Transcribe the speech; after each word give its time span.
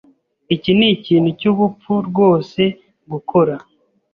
Iki 0.55 0.71
nikintu 0.77 1.29
cyubupfu 1.39 1.93
rwose 2.07 2.61
gukora. 3.11 3.53